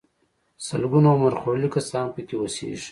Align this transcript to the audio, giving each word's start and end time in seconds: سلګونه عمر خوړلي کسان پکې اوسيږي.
سلګونه 0.67 1.07
عمر 1.15 1.33
خوړلي 1.41 1.69
کسان 1.75 2.07
پکې 2.15 2.35
اوسيږي. 2.37 2.79